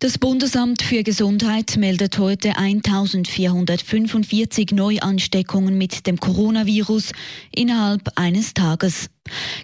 Das 0.00 0.18
Bundesamt 0.18 0.82
für 0.82 1.04
Gesundheit 1.04 1.76
meldet 1.78 2.18
heute 2.18 2.58
1445 2.58 4.72
Neuansteckungen 4.72 5.78
mit 5.78 6.06
dem 6.06 6.18
Coronavirus 6.18 7.12
innerhalb 7.54 8.10
eines 8.16 8.54
Tages. 8.54 9.08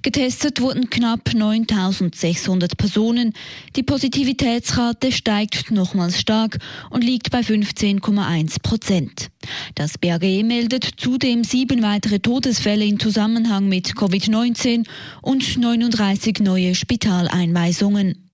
Getestet 0.03 0.63
wurden 0.63 0.89
knapp 0.89 1.35
9600 1.35 2.79
Personen. 2.79 3.35
Die 3.77 3.82
Positivitätsrate 3.82 5.13
steigt 5.13 5.71
nochmals 5.73 6.18
stark 6.18 6.57
und 6.89 7.04
liegt 7.04 7.31
bei 7.31 7.40
15,1 7.40 8.62
Prozent. 8.62 9.29
Das 9.75 9.99
BAG 9.99 10.23
meldet 10.45 10.89
zudem 10.96 11.45
sieben 11.45 11.82
weitere 11.82 12.21
Todesfälle 12.21 12.87
in 12.87 12.99
Zusammenhang 12.99 13.68
mit 13.68 13.95
Covid-19 13.95 14.87
und 15.21 15.59
39 15.59 16.39
neue 16.40 16.75
Spitaleinweisungen. 16.75 18.29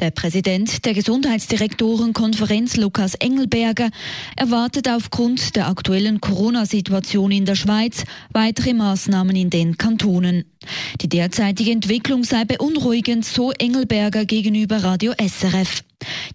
Der 0.00 0.10
Präsident 0.10 0.84
der 0.84 0.94
Gesundheitsdirektorenkonferenz 0.94 2.76
Lukas 2.76 3.14
Engelberger 3.14 3.90
erwartet 4.36 4.88
aufgrund 4.88 5.56
der 5.56 5.68
aktuellen 5.68 6.20
Corona-Situation 6.20 7.30
in 7.30 7.44
der 7.44 7.54
Schweiz 7.54 8.04
weitere 8.32 8.74
Maßnahmen 8.74 9.36
in 9.36 9.50
den 9.50 9.78
Kantonen. 9.78 10.44
Die 11.00 11.08
derzeitige 11.08 11.70
Entwicklung 11.70 12.24
sei 12.24 12.44
beunruhigend, 12.44 13.24
so 13.24 13.52
Engelberger 13.52 14.24
gegenüber 14.24 14.82
Radio 14.82 15.12
SRF. 15.12 15.82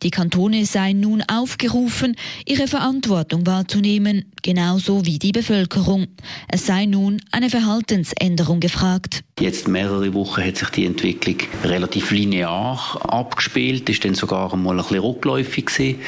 Die 0.04 0.12
Kantone 0.12 0.66
seien 0.66 1.00
nun 1.00 1.22
aufgerufen, 1.23 2.16
ihre 2.45 2.67
Verantwortung 2.67 3.45
wahrzunehmen, 3.45 4.25
genauso 4.42 5.06
wie 5.06 5.20
die 5.20 5.31
Bevölkerung. 5.31 6.08
Es 6.48 6.66
sei 6.66 6.86
nun 6.86 7.22
eine 7.31 7.50
Verhaltensänderung 7.50 8.59
gefragt. 8.59 9.23
Jetzt 9.40 9.67
mehrere 9.67 10.14
Wochen 10.14 10.44
hat 10.44 10.58
sich 10.58 10.70
die 10.70 10.86
Entwicklung 10.86 11.38
relativ 11.64 12.12
linear 12.12 13.00
abgespielt, 13.08 13.90
ist 13.90 14.03
dann 14.03 14.16
sogar 14.16 14.53
einmal 14.53 14.78
ein 14.78 14.84
bisschen 14.84 15.00
rückläufig 15.00 15.66
gewesen. 15.67 16.00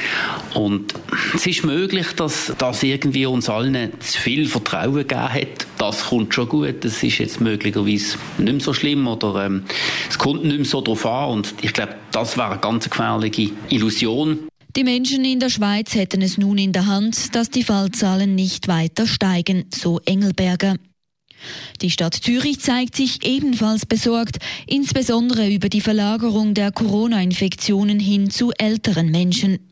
Und 0.53 0.93
es 1.33 1.47
ist 1.47 1.63
möglich, 1.63 2.07
dass 2.17 2.53
das 2.57 2.83
irgendwie 2.83 3.25
uns 3.25 3.49
allen 3.49 3.91
zu 4.01 4.19
viel 4.19 4.47
Vertrauen 4.47 5.07
gegeben 5.07 5.33
hat. 5.33 5.67
Das 5.81 6.05
kommt 6.05 6.31
schon 6.31 6.47
gut. 6.47 6.85
Das 6.85 7.01
ist 7.01 7.17
jetzt 7.17 7.41
möglicherweise 7.41 8.15
nicht 8.37 8.53
mehr 8.53 8.59
so 8.59 8.71
schlimm 8.71 9.07
oder 9.07 9.47
ähm, 9.47 9.63
es 10.07 10.19
kommt 10.19 10.43
nicht 10.43 10.57
mehr 10.57 10.65
so 10.65 10.79
drauf 10.79 11.07
an. 11.07 11.29
Und 11.31 11.55
ich 11.63 11.73
glaube, 11.73 11.95
das 12.11 12.37
wäre 12.37 12.51
eine 12.51 12.59
ganz 12.59 12.87
gefährliche 12.87 13.49
Illusion. 13.69 14.47
Die 14.75 14.83
Menschen 14.83 15.25
in 15.25 15.39
der 15.39 15.49
Schweiz 15.49 15.95
hätten 15.95 16.21
es 16.21 16.37
nun 16.37 16.59
in 16.59 16.71
der 16.71 16.85
Hand, 16.85 17.35
dass 17.35 17.49
die 17.49 17.63
Fallzahlen 17.63 18.35
nicht 18.35 18.67
weiter 18.67 19.07
steigen, 19.07 19.65
so 19.73 19.99
Engelberger. 20.05 20.75
Die 21.81 21.89
Stadt 21.89 22.13
Zürich 22.13 22.59
zeigt 22.59 22.95
sich 22.95 23.25
ebenfalls 23.25 23.87
besorgt, 23.87 24.37
insbesondere 24.67 25.51
über 25.51 25.67
die 25.67 25.81
Verlagerung 25.81 26.53
der 26.53 26.71
Corona-Infektionen 26.71 27.99
hin 27.99 28.29
zu 28.29 28.51
älteren 28.51 29.09
Menschen. 29.09 29.70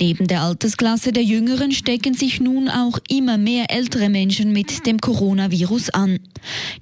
Neben 0.00 0.26
der 0.26 0.42
Altersklasse 0.42 1.12
der 1.12 1.22
Jüngeren 1.22 1.72
stecken 1.72 2.14
sich 2.14 2.40
nun 2.40 2.68
auch 2.68 2.98
immer 3.08 3.38
mehr 3.38 3.70
ältere 3.70 4.08
Menschen 4.08 4.52
mit 4.52 4.86
dem 4.86 4.98
Coronavirus 4.98 5.90
an. 5.90 6.18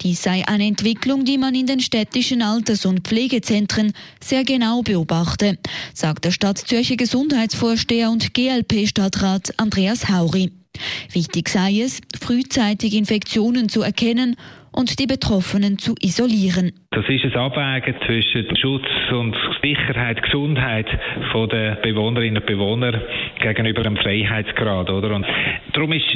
Dies 0.02 0.22
sei 0.22 0.46
eine 0.46 0.66
Entwicklung, 0.66 1.24
die 1.24 1.38
man 1.38 1.54
in 1.54 1.66
den 1.66 1.80
städtischen 1.80 2.42
Alters- 2.42 2.86
und 2.86 3.06
Pflegezentren 3.06 3.92
sehr 4.22 4.44
genau 4.44 4.82
beobachte, 4.82 5.58
sagt 5.92 6.24
der 6.24 6.30
Stadt 6.30 6.58
Zürcher 6.58 6.96
Gesundheitsvorsteher 6.96 8.10
und 8.10 8.34
GLP-Stadtrat 8.34 9.54
Andreas 9.58 10.08
Hauri. 10.08 10.50
Wichtig 11.12 11.48
sei 11.48 11.80
es, 11.80 12.00
frühzeitig 12.20 12.94
Infektionen 12.94 13.68
zu 13.68 13.82
erkennen 13.82 14.36
und 14.74 14.98
die 14.98 15.06
Betroffenen 15.06 15.78
zu 15.78 15.94
isolieren. 16.00 16.72
Das 16.90 17.04
ist 17.08 17.24
ein 17.24 17.34
Abwägen 17.36 17.94
zwischen 18.06 18.56
Schutz 18.56 18.86
und 19.12 19.36
Sicherheit, 19.62 20.22
Gesundheit 20.22 20.86
der 21.50 21.76
Bewohnerinnen 21.82 22.38
und 22.38 22.46
Bewohner 22.46 23.02
gegenüber 23.40 23.82
dem 23.82 23.96
Freiheitsgrad, 23.96 24.90
oder? 24.90 25.14
Und 25.14 25.26
darum 25.72 25.92
ist 25.92 26.06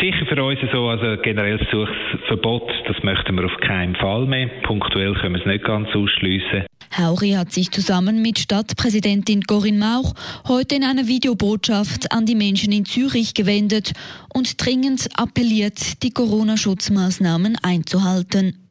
sicher 0.00 0.26
für 0.26 0.44
uns 0.44 0.60
so, 0.72 0.88
also 0.88 1.20
generell 1.22 1.58
Suchverbot, 1.70 2.70
das 2.86 3.02
möchten 3.02 3.36
wir 3.36 3.44
auf 3.44 3.56
keinen 3.60 3.94
Fall 3.96 4.26
mehr. 4.26 4.48
Punktuell 4.62 5.14
können 5.14 5.34
wir 5.34 5.40
es 5.40 5.46
nicht 5.46 5.64
ganz 5.64 5.88
ausschliessen. 5.94 6.64
Hauri 6.96 7.32
hat 7.32 7.52
sich 7.52 7.70
zusammen 7.70 8.22
mit 8.22 8.38
Stadtpräsidentin 8.38 9.42
Corinne 9.44 9.78
Mauch 9.78 10.14
heute 10.46 10.76
in 10.76 10.84
einer 10.84 11.08
Videobotschaft 11.08 12.12
an 12.12 12.24
die 12.24 12.36
Menschen 12.36 12.72
in 12.72 12.84
Zürich 12.84 13.34
gewendet 13.34 13.92
und 14.32 14.64
dringend 14.64 15.08
appelliert, 15.18 16.02
die 16.02 16.10
Corona-Schutzmaßnahmen 16.10 17.56
einzuhalten. 17.62 18.70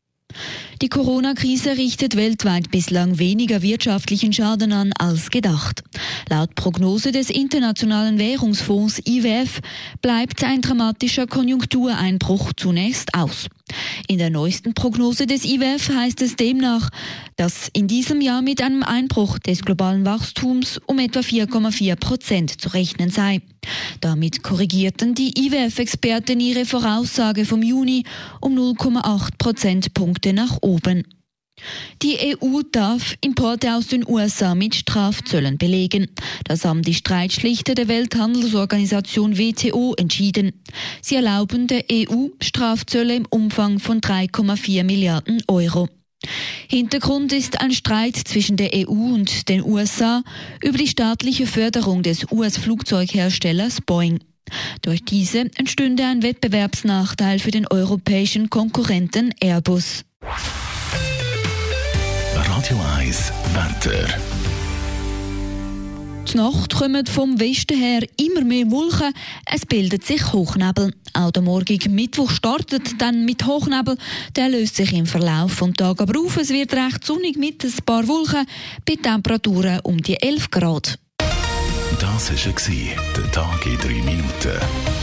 Die 0.81 0.89
Corona-Krise 0.89 1.78
richtet 1.78 2.16
weltweit 2.16 2.72
bislang 2.72 3.19
weniger 3.19 3.61
wirtschaftlichen 3.61 4.34
Schaden 4.34 4.72
an 4.72 4.91
als 4.97 5.29
gedacht. 5.29 5.84
Laut 6.29 6.55
Prognose 6.55 7.11
des 7.11 7.29
Internationalen 7.29 8.17
Währungsfonds 8.17 9.00
IWF 9.05 9.59
bleibt 10.01 10.44
ein 10.44 10.61
dramatischer 10.61 11.28
Konjunktureinbruch 11.28 12.53
zunächst 12.55 13.13
aus. 13.13 13.47
In 14.07 14.18
der 14.18 14.29
neuesten 14.29 14.74
Prognose 14.74 15.25
des 15.25 15.46
IWF 15.46 15.90
heißt 15.90 16.22
es 16.22 16.35
demnach, 16.35 16.90
dass 17.35 17.69
in 17.74 17.88
diesem 17.88 18.22
Jahr 18.22 18.41
mit 18.41 18.62
einem 18.62 18.84
Einbruch 18.84 19.40
des 19.40 19.63
globalen 19.63 20.06
Wachstums 20.06 20.79
um 20.85 21.00
etwa 21.00 21.22
4,4 21.22 21.96
Prozent 21.96 22.62
zu 22.62 22.69
rechnen 22.69 23.09
sei. 23.09 23.41
Damit 24.02 24.44
korrigierten 24.44 25.16
die 25.16 25.34
IWF-Experten 25.35 26.40
ihre 26.40 26.66
Voraussage 26.66 27.46
vom 27.46 27.63
Juni 27.63 28.03
um 28.41 28.57
0,8 28.57 29.29
Prozentpunkte 29.38 30.34
nach 30.34 30.57
oben. 30.62 31.06
Die 32.02 32.36
EU 32.41 32.62
darf 32.72 33.16
Importe 33.22 33.75
aus 33.75 33.88
den 33.88 34.08
USA 34.08 34.56
mit 34.56 34.75
Strafzöllen 34.75 35.58
belegen. 35.58 36.08
Das 36.44 36.66
haben 36.66 36.81
die 36.81 36.94
Streitschlichter 36.94 37.75
der 37.75 37.88
Welthandelsorganisation 37.88 39.38
WTO 39.38 39.94
entschieden. 39.97 40.52
Sie 41.02 41.16
erlauben 41.16 41.68
der 41.68 41.86
EU 41.91 42.28
Strafzölle 42.41 43.16
im 43.16 43.25
Umfang 43.30 43.80
von 43.80 44.02
3,4 44.02 44.84
Milliarden 44.84 45.41
Euro. 45.47 45.88
Hintergrund 46.69 47.34
ist 47.34 47.62
ein 47.62 47.72
Streit 47.72 48.16
zwischen 48.16 48.58
der 48.58 48.72
EU 48.74 49.14
und 49.14 49.50
den 49.50 49.64
USA 49.64 50.24
über 50.62 50.78
die 50.78 50.88
staatliche 50.88 51.47
Förderung 51.47 52.02
des 52.03 52.31
US-Flugzeugherstellers 52.31 53.81
Boeing. 53.81 54.20
Durch 54.81 55.03
diese 55.03 55.50
entstünde 55.56 56.06
ein 56.06 56.22
Wettbewerbsnachteil 56.22 57.40
für 57.40 57.52
den 57.52 57.68
europäischen 57.68 58.50
Konkurrenten 58.50 59.34
Airbus. 59.41 60.03
Radio 62.63 62.81
1 62.97 63.34
Wetter. 63.51 64.07
Die 66.31 66.38
Nacht 66.38 66.74
kommen 66.74 67.06
vom 67.06 67.38
Westen 67.38 67.78
her 67.78 68.07
immer 68.16 68.46
mehr 68.46 68.72
Wolken. 68.72 69.13
Es 69.46 69.66
bildet 69.66 70.06
sich 70.06 70.31
Hochnebel. 70.31 70.94
Auch 71.12 71.31
der 71.31 71.44
morgige 71.44 71.90
Mittwoch 71.90 72.31
startet 72.31 73.02
dann 73.02 73.25
mit 73.25 73.46
Hochnebel. 73.46 73.97
Der 74.38 74.47
löst 74.47 74.78
sich 74.78 74.94
im 74.94 75.06
Verlauf 75.06 75.59
des 75.59 75.73
Tages 75.73 76.07
aber 76.07 76.18
auf. 76.22 76.38
Es 76.38 76.52
wird 76.52 76.73
recht 76.73 77.03
sonnig 77.03 77.35
mit 77.35 77.66
ein 77.66 77.73
paar 77.85 78.07
Wolken 78.07 78.46
bei 78.85 78.96
Temperaturen 78.96 79.81
um 79.84 80.02
die 80.02 80.22
11 80.22 80.50
Grad. 80.50 80.97
Das 82.00 82.31
war 82.31 83.13
der 83.18 83.31
Tag 83.34 83.66
in 83.66 83.78
drei 83.78 84.02
Minuten. 84.06 85.03